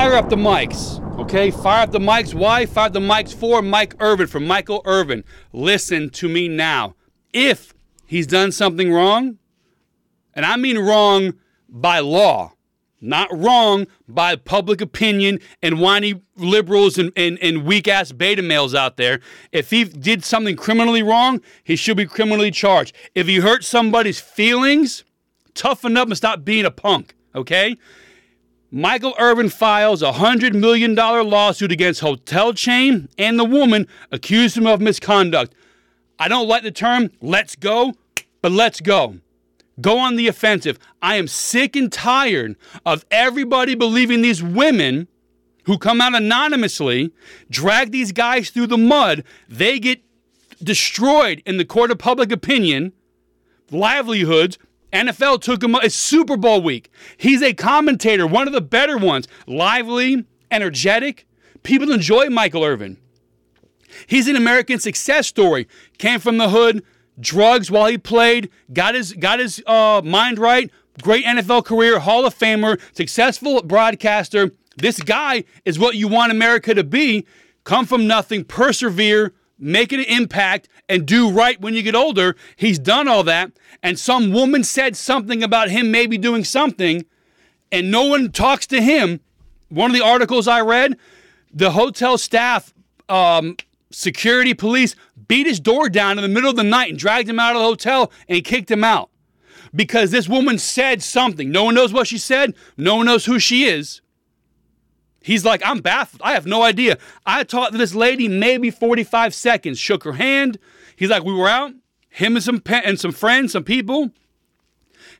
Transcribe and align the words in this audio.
fire 0.00 0.14
up 0.14 0.30
the 0.30 0.36
mics. 0.36 0.98
Okay, 1.18 1.50
fire 1.50 1.82
up 1.82 1.90
the 1.90 1.98
mics. 1.98 2.32
Why? 2.32 2.64
Fire 2.64 2.86
up 2.86 2.94
the 2.94 3.00
mics 3.00 3.34
for 3.34 3.60
Mike 3.60 3.94
Irvin, 4.00 4.28
from 4.28 4.46
Michael 4.46 4.80
Irvin. 4.86 5.24
Listen 5.52 6.08
to 6.08 6.26
me 6.26 6.48
now. 6.48 6.94
If 7.34 7.74
he's 8.06 8.26
done 8.26 8.50
something 8.50 8.90
wrong, 8.90 9.36
and 10.32 10.46
I 10.46 10.56
mean 10.56 10.78
wrong 10.78 11.34
by 11.68 11.98
law, 11.98 12.54
not 12.98 13.28
wrong 13.30 13.86
by 14.08 14.36
public 14.36 14.80
opinion 14.80 15.38
and 15.62 15.82
whiny 15.82 16.22
liberals 16.34 16.96
and, 16.96 17.12
and, 17.14 17.38
and 17.42 17.66
weak 17.66 17.86
ass 17.86 18.10
beta 18.10 18.40
males 18.40 18.74
out 18.74 18.96
there. 18.96 19.20
If 19.52 19.68
he 19.68 19.84
did 19.84 20.24
something 20.24 20.56
criminally 20.56 21.02
wrong, 21.02 21.42
he 21.62 21.76
should 21.76 21.98
be 21.98 22.06
criminally 22.06 22.50
charged. 22.50 22.96
If 23.14 23.26
he 23.26 23.40
hurt 23.40 23.64
somebody's 23.64 24.18
feelings, 24.18 25.04
toughen 25.52 25.98
up 25.98 26.08
and 26.08 26.16
stop 26.16 26.42
being 26.42 26.64
a 26.64 26.70
punk, 26.70 27.14
okay? 27.34 27.76
Michael 28.72 29.14
Irvin 29.18 29.48
files 29.48 30.00
a 30.00 30.12
$100 30.12 30.54
million 30.54 30.94
lawsuit 30.94 31.72
against 31.72 32.00
hotel 32.00 32.52
chain 32.52 33.08
and 33.18 33.38
the 33.38 33.44
woman 33.44 33.88
accused 34.12 34.56
him 34.56 34.66
of 34.66 34.80
misconduct. 34.80 35.52
I 36.20 36.28
don't 36.28 36.46
like 36.46 36.62
the 36.62 36.70
term 36.70 37.10
let's 37.20 37.56
go, 37.56 37.94
but 38.42 38.52
let's 38.52 38.80
go. 38.80 39.16
Go 39.80 39.98
on 39.98 40.14
the 40.16 40.28
offensive. 40.28 40.78
I 41.02 41.16
am 41.16 41.26
sick 41.26 41.74
and 41.74 41.92
tired 41.92 42.56
of 42.86 43.04
everybody 43.10 43.74
believing 43.74 44.22
these 44.22 44.42
women 44.42 45.08
who 45.64 45.76
come 45.76 46.00
out 46.00 46.14
anonymously, 46.14 47.12
drag 47.50 47.90
these 47.90 48.12
guys 48.12 48.50
through 48.50 48.66
the 48.68 48.78
mud, 48.78 49.24
they 49.48 49.78
get 49.78 50.00
destroyed 50.62 51.42
in 51.44 51.56
the 51.56 51.64
court 51.64 51.90
of 51.90 51.98
public 51.98 52.30
opinion, 52.30 52.92
livelihoods, 53.70 54.58
NFL 54.92 55.40
took 55.40 55.62
him. 55.62 55.74
It's 55.76 55.94
Super 55.94 56.36
Bowl 56.36 56.60
week. 56.60 56.90
He's 57.16 57.42
a 57.42 57.52
commentator, 57.52 58.26
one 58.26 58.46
of 58.46 58.52
the 58.52 58.60
better 58.60 58.98
ones. 58.98 59.28
Lively, 59.46 60.24
energetic. 60.50 61.26
People 61.62 61.92
enjoy 61.92 62.28
Michael 62.28 62.64
Irvin. 62.64 62.96
He's 64.06 64.28
an 64.28 64.36
American 64.36 64.78
success 64.78 65.26
story. 65.26 65.68
Came 65.98 66.20
from 66.20 66.38
the 66.38 66.48
hood, 66.48 66.84
drugs 67.18 67.70
while 67.70 67.86
he 67.86 67.98
played, 67.98 68.50
got 68.72 68.94
his 68.94 69.12
got 69.12 69.38
his 69.38 69.62
uh, 69.66 70.00
mind 70.04 70.38
right. 70.38 70.70
Great 71.02 71.24
NFL 71.24 71.64
career, 71.64 71.98
Hall 71.98 72.26
of 72.26 72.36
Famer, 72.36 72.80
successful 72.92 73.62
broadcaster. 73.62 74.52
This 74.76 75.00
guy 75.00 75.44
is 75.64 75.78
what 75.78 75.96
you 75.96 76.08
want 76.08 76.32
America 76.32 76.74
to 76.74 76.84
be. 76.84 77.26
Come 77.64 77.86
from 77.86 78.06
nothing, 78.06 78.44
persevere, 78.44 79.32
make 79.60 79.92
an 79.92 80.00
impact, 80.00 80.68
and 80.88 81.06
do 81.06 81.30
right 81.30 81.60
when 81.60 81.74
you 81.74 81.82
get 81.82 81.94
older. 81.94 82.36
He's 82.56 82.78
done 82.78 83.06
all 83.06 83.22
that. 83.24 83.52
And 83.82 83.98
some 83.98 84.32
woman 84.32 84.64
said 84.64 84.96
something 84.96 85.42
about 85.42 85.70
him 85.70 85.90
maybe 85.90 86.18
doing 86.18 86.44
something, 86.44 87.04
and 87.70 87.90
no 87.90 88.04
one 88.04 88.32
talks 88.32 88.66
to 88.68 88.82
him. 88.82 89.20
One 89.68 89.90
of 89.90 89.96
the 89.96 90.04
articles 90.04 90.48
I 90.48 90.60
read, 90.60 90.96
the 91.52 91.72
hotel 91.72 92.18
staff, 92.18 92.74
um, 93.08 93.56
security 93.92 94.54
police 94.54 94.96
beat 95.28 95.46
his 95.46 95.60
door 95.60 95.88
down 95.88 96.18
in 96.18 96.22
the 96.22 96.28
middle 96.28 96.50
of 96.50 96.56
the 96.56 96.64
night 96.64 96.90
and 96.90 96.98
dragged 96.98 97.28
him 97.28 97.38
out 97.38 97.54
of 97.54 97.60
the 97.60 97.66
hotel 97.66 98.10
and 98.28 98.44
kicked 98.44 98.70
him 98.70 98.82
out 98.82 99.10
because 99.74 100.10
this 100.10 100.28
woman 100.28 100.58
said 100.58 101.02
something. 101.02 101.50
No 101.50 101.64
one 101.64 101.74
knows 101.74 101.92
what 101.92 102.06
she 102.06 102.18
said, 102.18 102.54
no 102.76 102.96
one 102.96 103.06
knows 103.06 103.26
who 103.26 103.38
she 103.38 103.64
is. 103.64 104.00
He's 105.22 105.44
like, 105.44 105.60
I'm 105.64 105.80
baffled. 105.80 106.22
I 106.24 106.32
have 106.32 106.46
no 106.46 106.62
idea. 106.62 106.98
I 107.26 107.44
talked 107.44 107.72
to 107.72 107.78
this 107.78 107.94
lady 107.94 108.26
maybe 108.26 108.70
45 108.70 109.34
seconds, 109.34 109.78
shook 109.78 110.04
her 110.04 110.12
hand. 110.12 110.58
He's 110.96 111.10
like, 111.10 111.24
we 111.24 111.34
were 111.34 111.48
out, 111.48 111.72
him 112.08 112.36
and 112.36 112.42
some 112.42 112.62
and 112.68 112.98
some 112.98 113.12
friends, 113.12 113.52
some 113.52 113.64
people, 113.64 114.10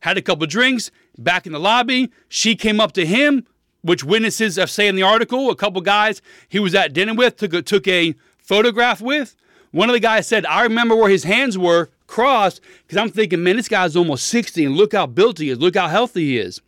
had 0.01 0.17
a 0.17 0.23
couple 0.23 0.47
drinks 0.47 0.91
back 1.19 1.47
in 1.47 1.53
the 1.53 1.61
lobby. 1.61 2.11
She 2.29 2.57
came 2.57 2.81
up 2.81 2.93
to 2.93 3.05
him, 3.05 3.47
which 3.83 4.05
witnesses 4.05 4.59
say 4.71 4.89
in 4.89 4.97
the 4.97 5.03
article, 5.03 5.51
a 5.51 5.57
couple 5.57 5.81
guys 5.83 6.23
he 6.49 6.59
was 6.59 6.75
at 6.75 6.93
dinner 6.93 7.15
with 7.15 7.37
took 7.37 7.53
a, 7.55 7.63
took 7.63 7.87
a 7.87 8.15
photograph 8.39 9.01
with. 9.01 9.37
One 9.71 9.89
of 9.89 9.93
the 9.93 10.01
guys 10.01 10.27
said, 10.27 10.45
I 10.47 10.63
remember 10.63 10.97
where 10.97 11.11
his 11.11 11.25
hands 11.25 11.57
were 11.57 11.91
crossed 12.07 12.61
because 12.83 12.99
I'm 12.99 13.11
thinking, 13.11 13.43
man, 13.43 13.57
this 13.57 13.69
guy's 13.69 13.95
almost 13.95 14.27
60 14.29 14.65
and 14.65 14.77
look 14.77 14.93
how 14.95 15.07
built 15.07 15.39
he 15.39 15.51
is. 15.51 15.59
Look 15.59 15.77
how 15.77 15.89
healthy 15.89 16.27
he 16.27 16.39
is. 16.39 16.61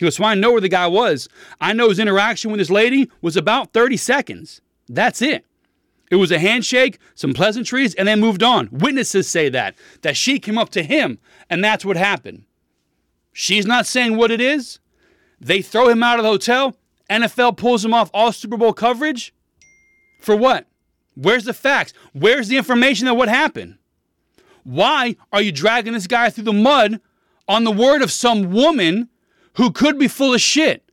He 0.00 0.06
goes, 0.06 0.16
so 0.16 0.24
I 0.24 0.34
know 0.34 0.50
where 0.50 0.62
the 0.62 0.68
guy 0.70 0.86
was. 0.86 1.28
I 1.60 1.74
know 1.74 1.90
his 1.90 1.98
interaction 1.98 2.50
with 2.50 2.58
this 2.58 2.70
lady 2.70 3.10
was 3.20 3.36
about 3.36 3.74
30 3.74 3.98
seconds. 3.98 4.62
That's 4.88 5.20
it. 5.20 5.44
It 6.10 6.16
was 6.16 6.32
a 6.32 6.38
handshake, 6.38 6.98
some 7.14 7.34
pleasantries, 7.34 7.94
and 7.96 8.08
then 8.08 8.18
moved 8.18 8.42
on. 8.42 8.70
Witnesses 8.72 9.28
say 9.28 9.50
that, 9.50 9.74
that 10.00 10.16
she 10.16 10.38
came 10.38 10.56
up 10.56 10.70
to 10.70 10.82
him, 10.82 11.18
and 11.50 11.62
that's 11.62 11.84
what 11.84 11.98
happened. 11.98 12.44
She's 13.34 13.66
not 13.66 13.86
saying 13.86 14.16
what 14.16 14.30
it 14.30 14.40
is. 14.40 14.78
They 15.38 15.60
throw 15.60 15.90
him 15.90 16.02
out 16.02 16.18
of 16.18 16.22
the 16.22 16.30
hotel. 16.30 16.74
NFL 17.10 17.58
pulls 17.58 17.84
him 17.84 17.92
off 17.92 18.10
all 18.14 18.32
Super 18.32 18.56
Bowl 18.56 18.72
coverage. 18.72 19.34
For 20.22 20.34
what? 20.34 20.66
Where's 21.14 21.44
the 21.44 21.52
facts? 21.52 21.92
Where's 22.14 22.48
the 22.48 22.56
information 22.56 23.06
of 23.06 23.18
what 23.18 23.28
happened? 23.28 23.76
Why 24.64 25.16
are 25.30 25.42
you 25.42 25.52
dragging 25.52 25.92
this 25.92 26.06
guy 26.06 26.30
through 26.30 26.44
the 26.44 26.54
mud 26.54 27.02
on 27.46 27.64
the 27.64 27.70
word 27.70 28.00
of 28.00 28.10
some 28.10 28.50
woman 28.50 29.10
who 29.54 29.70
could 29.70 29.98
be 29.98 30.08
full 30.08 30.34
of 30.34 30.40
shit. 30.40 30.84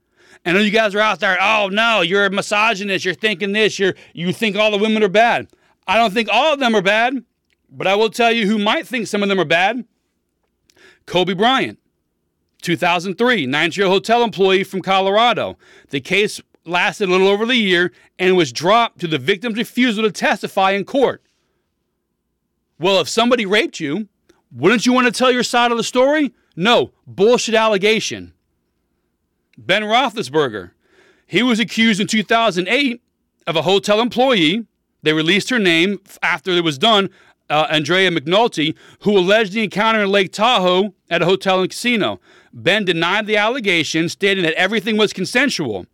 And 0.46 0.58
you 0.60 0.72
guys 0.72 0.96
are 0.96 1.00
out 1.00 1.20
there, 1.20 1.38
oh 1.42 1.68
no, 1.70 2.02
you're 2.02 2.26
a 2.26 2.32
misogynist, 2.32 3.04
you're 3.04 3.14
thinking 3.14 3.52
this, 3.52 3.80
you're 3.80 3.96
you 4.14 4.32
think 4.32 4.56
all 4.56 4.72
the 4.72 4.78
women 4.78 5.04
are 5.04 5.10
bad. 5.10 5.50
I 5.88 5.98
don't 5.98 6.14
think 6.14 6.30
all 6.32 6.54
of 6.54 6.60
them 6.60 6.76
are 6.76 6.82
bad, 6.82 7.24
but 7.70 7.88
I 7.88 7.96
will 7.96 8.10
tell 8.10 8.32
you 8.32 8.48
who 8.48 8.58
might 8.58 8.88
think 8.88 9.08
some 9.08 9.24
of 9.24 9.30
them 9.30 9.40
are 9.40 9.46
bad. 9.46 9.86
Kobe 11.06 11.34
Bryant, 11.34 11.80
2003, 12.62 13.46
nine-year 13.46 13.88
hotel 13.88 14.24
employee 14.24 14.64
from 14.64 14.82
Colorado. 14.82 15.58
The 15.90 16.02
case 16.02 16.42
lasted 16.66 17.08
a 17.08 17.12
little 17.12 17.28
over 17.30 17.46
the 17.46 17.56
year 17.56 17.92
and 18.20 18.36
was 18.36 18.52
dropped 18.52 19.00
to 19.00 19.08
the 19.08 19.18
victim's 19.18 19.58
refusal 19.58 20.04
to 20.04 20.12
testify 20.12 20.72
in 20.72 20.84
court. 20.84 21.24
Well, 22.80 23.00
if 23.00 23.10
somebody 23.10 23.46
raped 23.46 23.80
you, 23.80 24.08
wouldn't 24.52 24.86
you 24.86 24.94
want 24.94 25.08
to 25.08 25.12
tell 25.12 25.32
your 25.32 25.44
side 25.44 25.72
of 25.72 25.78
the 25.78 25.84
story? 25.84 26.34
No, 26.56 26.92
bullshit 27.06 27.56
allegation. 27.56 28.34
Ben 29.58 29.84
Roethlisberger. 29.84 30.72
He 31.26 31.44
was 31.44 31.60
accused 31.60 32.00
in 32.00 32.08
2008 32.08 33.02
of 33.48 33.56
a 33.56 33.64
hotel 33.64 34.00
employee. 34.00 34.66
They 35.04 35.14
released 35.14 35.50
her 35.50 35.60
name 35.60 36.00
after 36.22 36.52
it 36.52 36.64
was 36.64 36.78
done, 36.78 37.10
uh, 37.50 37.68
Andrea 37.70 38.12
McNulty, 38.12 38.76
who 39.02 39.18
alleged 39.18 39.54
the 39.54 39.64
encounter 39.64 40.04
in 40.04 40.10
Lake 40.10 40.32
Tahoe 40.32 40.94
at 41.10 41.22
a 41.22 41.26
hotel 41.26 41.62
and 41.62 41.70
casino. 41.70 42.20
Ben 42.54 42.86
denied 42.86 43.26
the 43.26 43.38
allegation, 43.38 44.10
stating 44.10 44.44
that 44.44 44.54
everything 44.54 44.98
was 44.98 45.14
consensual. 45.14 45.86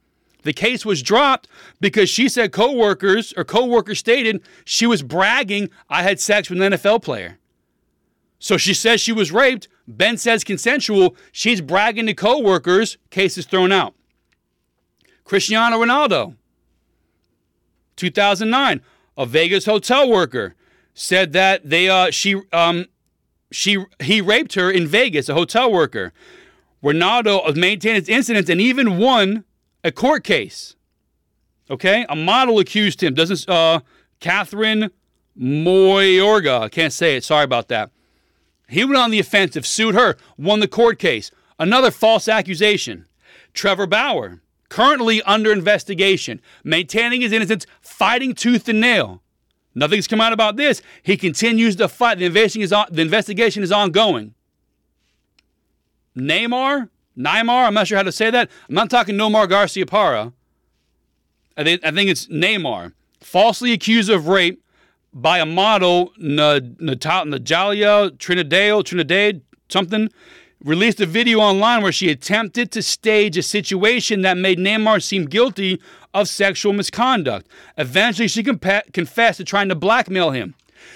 The 0.44 0.54
case 0.54 0.86
was 0.86 1.02
dropped 1.02 1.48
because 1.80 2.10
she 2.10 2.28
said 2.28 2.52
coworkers 2.52 3.34
or 3.38 3.46
coworkers 3.46 4.00
stated 4.00 4.42
she 4.66 4.86
was 4.86 5.02
bragging 5.02 5.70
I 5.90 6.04
had 6.04 6.20
sex 6.20 6.50
with 6.50 6.62
an 6.62 6.74
NFL 6.74 7.02
player. 7.02 7.40
So 8.44 8.58
she 8.58 8.74
says 8.74 9.00
she 9.00 9.14
was 9.14 9.32
raped. 9.32 9.70
Ben 9.88 10.18
says 10.18 10.44
consensual. 10.44 11.16
She's 11.32 11.62
bragging 11.62 12.08
to 12.08 12.14
coworkers. 12.14 12.98
Case 13.10 13.38
is 13.38 13.46
thrown 13.46 13.72
out. 13.72 13.96
Cristiano 15.24 15.78
Ronaldo, 15.78 16.36
2009, 17.96 18.82
a 19.16 19.26
Vegas 19.26 19.66
hotel 19.66 20.10
worker 20.10 20.56
said 20.94 21.32
that 21.32 21.70
they 21.70 21.88
uh, 21.88 22.12
she 22.12 22.42
um, 22.52 22.88
she 23.50 23.86
he 24.02 24.20
raped 24.20 24.56
her 24.56 24.70
in 24.70 24.88
Vegas, 24.88 25.30
a 25.30 25.34
hotel 25.34 25.72
worker. 25.72 26.12
Ronaldo 26.84 27.56
maintained 27.56 27.96
his 27.96 28.10
incidents 28.10 28.50
and 28.50 28.60
even 28.60 28.98
won 28.98 29.46
a 29.86 29.92
court 29.94 30.26
case. 30.26 30.76
Okay, 31.72 32.06
a 32.10 32.16
model 32.18 32.60
accused 32.60 33.02
him. 33.02 33.14
Doesn't 33.14 33.48
uh, 33.48 33.80
Kathryn 34.20 34.92
Moyorga? 35.40 36.64
I 36.64 36.68
can't 36.68 36.92
say 36.92 37.16
it. 37.16 37.24
Sorry 37.24 37.46
about 37.46 37.70
that. 37.70 37.93
He 38.74 38.84
went 38.84 38.98
on 38.98 39.12
the 39.12 39.20
offensive, 39.20 39.68
sued 39.68 39.94
her, 39.94 40.18
won 40.36 40.60
the 40.60 40.68
court 40.68 40.98
case. 40.98 41.30
Another 41.60 41.92
false 41.92 42.28
accusation. 42.28 43.06
Trevor 43.54 43.86
Bauer, 43.86 44.42
currently 44.68 45.22
under 45.22 45.52
investigation, 45.52 46.42
maintaining 46.64 47.22
his 47.22 47.32
innocence, 47.32 47.68
fighting 47.82 48.34
tooth 48.34 48.68
and 48.68 48.82
nail. 48.82 49.22
Nothing's 49.76 50.08
come 50.08 50.20
out 50.22 50.34
about 50.34 50.56
this. 50.56 50.82
He 51.04 51.18
continues 51.18 51.76
to 51.76 51.88
fight. 51.88 52.18
The 52.18 52.26
investigation 52.26 52.62
is, 52.64 52.74
on, 52.74 52.88
the 52.90 53.04
investigation 53.04 53.62
is 53.62 53.72
ongoing. 53.72 54.34
Neymar, 56.18 56.90
Neymar, 57.16 57.68
I'm 57.68 57.76
not 57.76 57.88
sure 57.88 57.98
how 57.98 58.04
to 58.04 58.12
say 58.12 58.32
that. 58.32 58.50
I'm 58.68 58.76
not 58.76 58.90
talking 58.90 59.16
Nomar 59.16 59.48
Garciaparra. 59.48 60.34
I 61.56 61.64
think, 61.64 61.86
I 61.86 61.92
think 61.92 62.10
it's 62.10 62.26
Neymar. 62.26 62.94
Falsely 63.22 63.72
accused 63.72 64.10
of 64.10 64.28
rape 64.28 64.63
by 65.14 65.40
a 65.40 65.46
model, 65.46 66.12
Natalia 66.18 68.12
Trinidad, 68.18 68.86
Trinidad, 68.86 69.42
something, 69.70 70.10
released 70.64 71.00
a 71.02 71.06
video 71.06 71.40
online 71.40 71.84
where 71.84 71.92
she 71.92 72.10
attempted 72.10 72.72
to 72.72 72.82
stage 72.82 73.38
a 73.38 73.44
situation 73.44 74.22
that 74.22 74.38
made 74.38 74.58
Neymar 74.58 75.04
seem 75.04 75.26
guilty 75.26 75.80
of 76.14 76.28
sexual 76.28 76.74
misconduct. 76.74 77.48
Eventually, 77.78 78.28
she 78.28 78.44
confessed 78.44 79.38
to 79.38 79.44
trying 79.44 79.70
to 79.70 79.76
blackmail 79.76 80.32
him. 80.32 80.56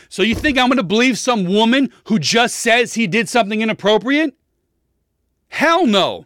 So 0.09 0.23
you 0.23 0.35
think 0.35 0.57
I'm 0.57 0.67
going 0.67 0.77
to 0.77 0.83
believe 0.83 1.17
some 1.17 1.45
woman 1.45 1.91
who 2.05 2.19
just 2.19 2.55
says 2.55 2.93
he 2.93 3.07
did 3.07 3.29
something 3.29 3.61
inappropriate? 3.61 4.35
Hell 5.49 5.85
no. 5.85 6.25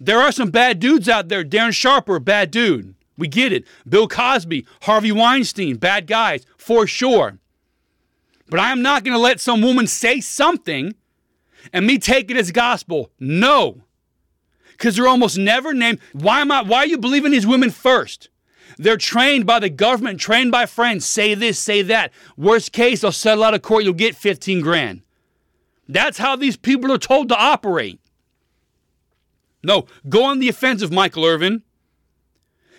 There 0.00 0.20
are 0.20 0.32
some 0.32 0.50
bad 0.50 0.80
dudes 0.80 1.08
out 1.08 1.28
there. 1.28 1.44
Darren 1.44 1.72
Sharper, 1.72 2.18
bad 2.18 2.50
dude. 2.50 2.94
We 3.16 3.28
get 3.28 3.52
it. 3.52 3.64
Bill 3.88 4.08
Cosby, 4.08 4.66
Harvey 4.82 5.12
Weinstein, 5.12 5.76
bad 5.76 6.06
guys, 6.06 6.44
for 6.56 6.86
sure. 6.86 7.38
But 8.48 8.60
I 8.60 8.72
am 8.72 8.82
not 8.82 9.04
going 9.04 9.16
to 9.16 9.22
let 9.22 9.40
some 9.40 9.62
woman 9.62 9.86
say 9.86 10.20
something 10.20 10.94
and 11.72 11.86
me 11.86 11.98
take 11.98 12.30
it 12.30 12.36
as 12.36 12.50
gospel. 12.50 13.10
No. 13.18 13.82
Because 14.72 14.96
they're 14.96 15.08
almost 15.08 15.38
never 15.38 15.72
named. 15.72 16.00
Why 16.12 16.40
am 16.40 16.50
I 16.50 16.62
why 16.62 16.78
are 16.78 16.86
you 16.86 16.98
believing 16.98 17.30
these 17.30 17.46
women 17.46 17.70
first? 17.70 18.28
They're 18.76 18.96
trained 18.96 19.46
by 19.46 19.60
the 19.60 19.70
government, 19.70 20.20
trained 20.20 20.50
by 20.50 20.66
friends. 20.66 21.06
Say 21.06 21.34
this, 21.34 21.58
say 21.58 21.82
that. 21.82 22.12
Worst 22.36 22.72
case, 22.72 23.00
they'll 23.00 23.12
settle 23.12 23.44
out 23.44 23.54
of 23.54 23.62
court, 23.62 23.84
you'll 23.84 23.92
get 23.94 24.16
15 24.16 24.60
grand. 24.62 25.02
That's 25.88 26.18
how 26.18 26.34
these 26.34 26.56
people 26.56 26.90
are 26.90 26.98
told 26.98 27.28
to 27.28 27.36
operate. 27.36 28.00
No, 29.62 29.86
go 30.08 30.24
on 30.24 30.40
the 30.40 30.48
offensive, 30.48 30.92
Michael 30.92 31.24
Irvin. 31.24 31.62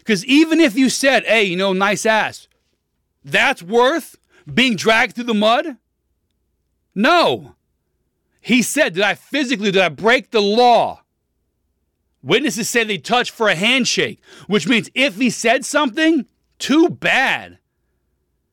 Because 0.05 0.23
even 0.25 0.59
if 0.59 0.77
you 0.77 0.89
said, 0.89 1.25
hey, 1.25 1.45
you 1.45 1.55
know, 1.55 1.73
nice 1.73 2.05
ass, 2.05 2.47
that's 3.23 3.63
worth 3.63 4.15
being 4.51 4.75
dragged 4.75 5.15
through 5.15 5.23
the 5.23 5.33
mud? 5.33 5.77
No. 6.93 7.55
He 8.39 8.61
said, 8.61 8.93
did 8.93 9.01
I 9.01 9.15
physically, 9.15 9.71
did 9.71 9.81
I 9.81 9.89
break 9.89 10.29
the 10.29 10.41
law? 10.41 11.01
Witnesses 12.21 12.69
say 12.69 12.83
they 12.83 12.99
touched 12.99 13.31
for 13.31 13.49
a 13.49 13.55
handshake, 13.55 14.21
which 14.45 14.67
means 14.67 14.91
if 14.93 15.17
he 15.17 15.31
said 15.31 15.65
something, 15.65 16.27
too 16.59 16.89
bad. 16.89 17.57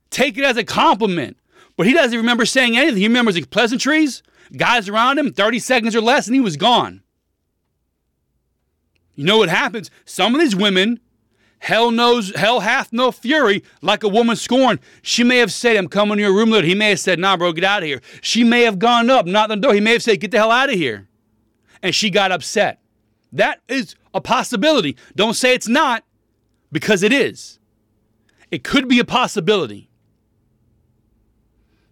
Take 0.09 0.39
it 0.39 0.45
as 0.45 0.57
a 0.57 0.65
compliment. 0.65 1.37
But 1.77 1.87
he 1.87 1.93
doesn't 1.93 2.17
remember 2.17 2.47
saying 2.47 2.79
anything. 2.79 2.99
He 2.99 3.09
remembers 3.09 3.35
the 3.35 3.45
pleasantries, 3.45 4.23
guys 4.57 4.89
around 4.89 5.19
him, 5.19 5.33
30 5.33 5.59
seconds 5.59 5.95
or 5.95 6.01
less, 6.01 6.27
and 6.27 6.35
he 6.35 6.41
was 6.41 6.57
gone. 6.57 7.03
You 9.15 9.25
know 9.25 9.37
what 9.37 9.51
happens? 9.51 9.91
Some 10.07 10.35
of 10.35 10.41
these 10.41 10.57
women, 10.57 11.01
hell 11.63 11.93
knows, 11.93 12.35
hell 12.35 12.59
hath 12.61 12.93
no 12.93 13.13
fury, 13.13 13.63
like 13.81 14.03
a 14.03 14.09
woman 14.09 14.35
scorned. 14.35 14.81
She 15.01 15.23
may 15.23 15.39
have 15.39 15.53
said, 15.53 15.77
I'm 15.77 15.87
coming 15.87 16.17
to 16.17 16.23
your 16.23 16.35
room 16.35 16.51
later. 16.51 16.67
He 16.67 16.75
may 16.75 16.91
have 16.91 17.01
said, 17.01 17.21
nah, 17.21 17.37
bro, 17.37 17.53
get 17.53 17.63
out 17.63 17.83
of 17.83 17.87
here. 17.87 18.03
She 18.21 18.43
may 18.43 18.63
have 18.63 18.81
gone 18.81 19.09
up, 19.09 19.27
knocked 19.27 19.51
the 19.51 19.57
door. 19.57 19.73
He 19.73 19.81
may 19.81 19.93
have 19.93 20.03
said, 20.03 20.21
get 20.21 20.33
the 20.33 20.39
hell 20.39 20.51
out 20.51 20.71
of 20.71 20.75
here. 20.75 21.09
And 21.81 21.95
she 21.95 22.11
got 22.11 22.33
upset. 22.33 22.81
That 23.33 23.61
is 23.69 23.95
a 24.13 24.21
possibility. 24.21 24.97
Don't 25.15 25.35
say 25.35 25.55
it's 25.55 25.69
not, 25.69 26.05
because 26.73 27.05
it 27.05 27.13
is. 27.13 27.61
It 28.51 28.65
could 28.65 28.89
be 28.89 28.99
a 28.99 29.05
possibility. 29.05 29.89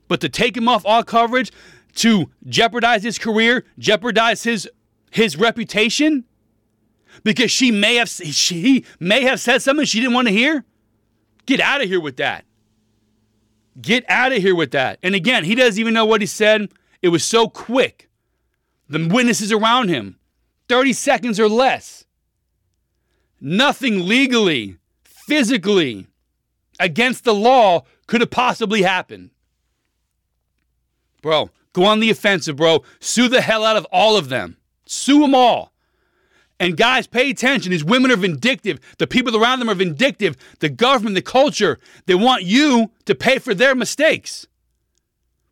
But 0.09 0.21
to 0.21 0.29
take 0.29 0.57
him 0.57 0.69
off 0.69 0.85
all 0.85 1.05
coverage, 1.05 1.53
to 1.97 2.29
jeopardize 2.45 3.05
his 3.05 3.19
career, 3.19 3.65
jeopardize 3.79 4.43
his 4.43 4.69
his 5.13 5.37
reputation, 5.37 6.25
because 7.25 7.51
she 7.51 7.71
may 7.71 7.97
have 7.97 8.09
she 8.09 8.85
may 8.99 9.23
have 9.23 9.41
said 9.41 9.63
something 9.63 9.87
she 9.87 10.01
didn't 10.01 10.15
want 10.15 10.29
to 10.29 10.35
hear. 10.35 10.65
Get 11.47 11.61
out 11.61 11.83
of 11.83 11.89
here 11.89 12.01
with 12.01 12.17
that. 12.19 12.45
Get 13.81 14.05
out 14.09 14.33
of 14.33 14.39
here 14.39 14.55
with 14.55 14.73
that. 14.73 14.99
And 15.03 15.15
again, 15.15 15.45
he 15.45 15.55
doesn't 15.55 15.81
even 15.81 15.95
know 15.95 16.05
what 16.05 16.21
he 16.21 16.27
said. 16.27 16.71
It 17.03 17.09
was 17.09 17.25
so 17.25 17.49
quick. 17.49 18.09
The 18.89 19.09
witnesses 19.09 19.53
around 19.53 19.89
him, 19.89 20.19
30 20.69 20.93
seconds 20.93 21.39
or 21.39 21.49
less. 21.49 22.05
Nothing 23.41 24.07
legally, 24.07 24.77
physically 25.05 26.09
against 26.79 27.25
the 27.25 27.35
law 27.35 27.85
could 28.07 28.21
have 28.21 28.31
possibly 28.31 28.83
happened. 28.83 29.31
Bro, 31.23 31.51
go 31.73 31.85
on 31.85 32.01
the 32.01 32.11
offensive, 32.11 32.57
bro. 32.57 32.83
Sue 32.99 33.29
the 33.29 33.41
hell 33.41 33.65
out 33.65 33.77
of 33.77 33.87
all 33.93 34.17
of 34.17 34.29
them. 34.29 34.57
Sue 34.87 35.21
them 35.21 35.35
all. 35.35 35.73
And 36.61 36.77
guys, 36.77 37.07
pay 37.07 37.31
attention. 37.31 37.73
These 37.73 37.85
women 37.85 38.13
are 38.13 38.17
vindictive. 38.17 38.79
The 38.99 39.07
people 39.07 39.35
around 39.35 39.61
them 39.61 39.71
are 39.71 39.75
vindictive. 39.75 40.37
The 40.59 40.69
government, 40.69 41.15
the 41.15 41.23
culture, 41.23 41.79
they 42.05 42.15
want 42.15 42.43
you 42.43 42.91
to 43.07 43.15
pay 43.15 43.39
for 43.39 43.55
their 43.55 43.75
mistakes. 43.75 44.47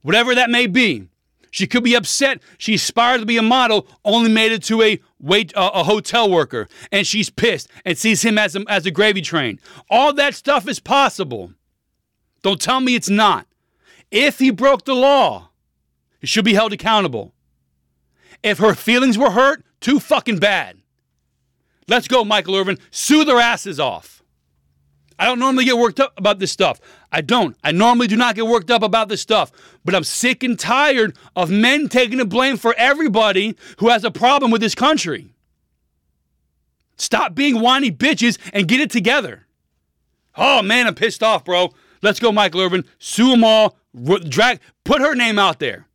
Whatever 0.03 0.35
that 0.35 0.51
may 0.51 0.67
be. 0.67 1.09
She 1.51 1.67
could 1.67 1.83
be 1.83 1.95
upset. 1.95 2.43
She 2.59 2.75
aspired 2.75 3.21
to 3.21 3.27
be 3.27 3.39
a 3.39 3.43
model, 3.43 3.89
only 4.05 4.31
made 4.31 4.53
it 4.53 4.63
to 4.65 4.83
a 4.83 5.01
wait 5.19 5.57
uh, 5.57 5.71
a 5.73 5.85
hotel 5.85 6.31
worker, 6.31 6.69
and 6.93 7.07
she's 7.07 7.31
pissed 7.31 7.71
and 7.87 7.97
sees 7.97 8.23
him 8.23 8.37
as 8.37 8.55
a, 8.55 8.63
as 8.69 8.85
a 8.85 8.91
gravy 8.91 9.23
train. 9.23 9.59
All 9.89 10.13
that 10.13 10.35
stuff 10.35 10.69
is 10.69 10.79
possible. 10.79 11.55
Don't 12.43 12.61
tell 12.61 12.81
me 12.81 12.95
it's 12.95 13.09
not. 13.09 13.47
If 14.11 14.39
he 14.39 14.51
broke 14.51 14.85
the 14.85 14.95
law, 14.95 15.49
he 16.21 16.27
should 16.27 16.45
be 16.45 16.55
held 16.55 16.75
accountable. 16.75 17.33
If 18.43 18.59
her 18.59 18.75
feelings 18.75 19.17
were 19.17 19.31
hurt, 19.31 19.65
too 19.81 20.01
fucking 20.01 20.39
bad. 20.39 20.78
Let's 21.89 22.07
go, 22.07 22.25
Michael 22.25 22.57
Irvin. 22.57 22.79
Sue 22.91 23.25
their 23.25 23.41
asses 23.41 23.81
off. 23.81 24.23
I 25.19 25.25
don't 25.25 25.41
normally 25.41 25.65
get 25.65 25.77
worked 25.77 25.99
up 25.99 26.13
about 26.17 26.39
this 26.39 26.53
stuff. 26.53 26.81
I 27.11 27.23
don't. 27.23 27.57
I 27.65 27.73
normally 27.73 28.07
do 28.07 28.17
not 28.17 28.37
get 28.37 28.47
worked 28.47 28.71
up 28.71 28.83
about 28.83 29.09
this 29.09 29.21
stuff. 29.21 29.51
But 29.85 29.95
I'm 29.95 30.05
sick 30.05 30.45
and 30.45 30.59
tired 30.59 31.17
of 31.35 31.51
men 31.51 31.89
taking 31.89 32.19
the 32.19 32.25
blame 32.25 32.57
for 32.57 32.75
everybody 32.79 33.57
who 33.79 33.89
has 33.89 34.05
a 34.05 34.13
problem 34.13 34.53
with 34.53 34.61
this 34.61 34.77
country. 34.77 35.35
Stop 36.97 37.35
being 37.35 37.61
whiny 37.61 37.91
bitches 37.91 38.39
and 38.53 38.69
get 38.69 38.81
it 38.81 38.91
together. 38.91 39.47
Oh 40.37 40.63
man, 40.63 40.87
I'm 40.87 40.95
pissed 40.95 41.23
off, 41.23 41.45
bro. 41.45 41.73
Let's 42.01 42.21
go, 42.21 42.31
Michael 42.31 42.61
Irvin. 42.61 42.85
Sue 43.01 43.31
them 43.31 43.43
all. 43.43 43.77
Drag. 44.29 44.61
Put 44.85 45.01
her 45.01 45.15
name 45.15 45.39
out 45.39 45.59
there. 45.59 45.88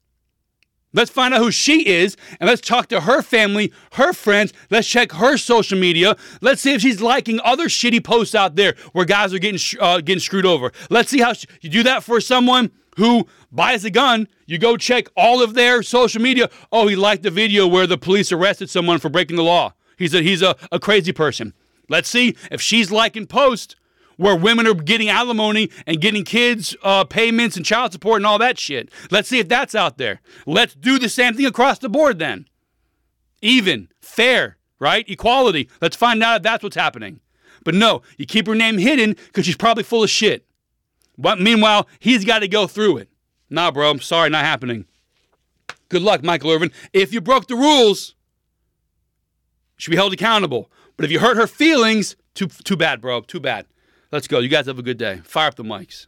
Let's 0.94 1.12
find 1.12 1.34
out 1.34 1.42
who 1.42 1.52
she 1.52 1.88
is 1.88 2.16
and 2.40 2.48
let's 2.48 2.62
talk 2.62 2.88
to 2.90 3.02
her 3.02 3.22
family, 3.22 3.74
her 3.94 4.14
friends. 4.14 4.54
Let's 4.70 4.88
check 4.88 5.12
her 5.14 5.38
social 5.38 5.78
media. 5.78 6.16
Let's 6.42 6.62
see 6.62 6.74
if 6.74 6.82
she's 6.82 7.02
liking 7.02 7.40
other 7.44 7.66
shitty 7.66 8.04
posts 8.04 8.36
out 8.36 8.56
there 8.56 8.76
where 8.92 9.06
guys 9.06 9.34
are 9.34 9.40
getting 9.40 9.60
uh, 9.80 10.02
getting 10.02 10.20
screwed 10.20 10.46
over. 10.46 10.72
Let's 10.90 11.10
see 11.10 11.20
how 11.20 11.34
she, 11.34 11.48
you 11.62 11.70
do 11.70 11.84
that 11.84 12.04
for 12.04 12.22
someone 12.22 12.72
who 12.98 13.28
buys 13.52 13.84
a 13.86 13.90
gun. 13.90 14.28
You 14.46 14.58
go 14.58 14.78
check 14.78 15.08
all 15.18 15.42
of 15.42 15.56
their 15.56 15.82
social 15.82 16.22
media. 16.22 16.50
Oh, 16.72 16.88
he 16.88 16.96
liked 16.96 17.24
the 17.24 17.32
video 17.32 17.68
where 17.68 17.88
the 17.88 17.98
police 17.98 18.32
arrested 18.32 18.70
someone 18.70 19.00
for 19.00 19.10
breaking 19.10 19.36
the 19.36 19.44
law. 19.44 19.74
He's 19.98 20.14
a, 20.14 20.22
he's 20.22 20.42
a, 20.42 20.56
a 20.72 20.80
crazy 20.80 21.12
person. 21.12 21.54
Let's 21.90 22.10
see 22.10 22.36
if 22.52 22.62
she's 22.62 22.92
liking 22.92 23.26
posts 23.26 23.76
where 24.18 24.36
women 24.36 24.68
are 24.68 24.74
getting 24.74 25.10
alimony 25.10 25.70
and 25.86 26.02
getting 26.02 26.24
kids 26.24 26.76
uh, 26.84 27.04
payments 27.04 27.58
and 27.58 27.66
child 27.66 27.92
support 27.92 28.18
and 28.18 28.26
all 28.26 28.40
that 28.40 28.60
shit. 28.60 28.90
Let's 29.12 29.30
see 29.30 29.40
if 29.40 29.50
that's 29.50 29.76
out 29.76 29.98
there. 29.98 30.22
Let's 30.46 30.76
do 30.76 31.00
the 31.00 31.10
same 31.10 31.36
thing 31.36 31.46
across 31.46 31.80
the 31.80 31.90
board 31.90 32.20
then. 32.20 32.48
Even, 33.42 33.90
fair, 34.02 34.58
right? 34.80 35.08
Equality. 35.10 35.70
Let's 35.82 35.96
find 35.96 36.24
out 36.24 36.38
if 36.38 36.44
that's 36.44 36.64
what's 36.64 36.76
happening. 36.76 37.20
But 37.64 37.76
no, 37.76 38.02
you 38.18 38.26
keep 38.26 38.48
her 38.48 38.56
name 38.56 38.78
hidden 38.78 39.16
because 39.28 39.46
she's 39.46 39.58
probably 39.58 39.84
full 39.84 40.04
of 40.04 40.10
shit. 40.10 40.46
But 41.18 41.40
meanwhile, 41.40 41.88
he's 42.00 42.26
got 42.26 42.40
to 42.40 42.48
go 42.48 42.68
through 42.68 42.98
it. 42.98 43.10
Nah, 43.50 43.72
bro, 43.72 43.90
I'm 43.90 44.02
sorry, 44.02 44.30
not 44.30 44.46
happening. 44.46 44.86
Good 45.90 46.02
luck, 46.02 46.24
Michael 46.24 46.52
Irvin. 46.52 46.72
If 46.92 47.14
you 47.14 47.22
broke 47.22 47.48
the 47.48 47.56
rules, 47.56 48.16
should 49.78 49.92
be 49.92 49.98
held 49.98 50.14
accountable. 50.14 50.72
But 50.98 51.06
if 51.06 51.12
you 51.12 51.20
hurt 51.20 51.38
her 51.38 51.48
feelings, 51.48 52.16
too 52.34 52.48
too 52.48 52.76
bad, 52.76 53.02
bro. 53.02 53.22
Too 53.22 53.40
bad. 53.40 53.68
Let's 54.14 54.28
go. 54.28 54.38
You 54.38 54.48
guys 54.48 54.68
have 54.68 54.78
a 54.78 54.84
good 54.84 55.00
day. 55.00 55.22
Fire 55.24 55.48
up 55.48 55.56
the 55.56 55.64
mics. 55.64 56.06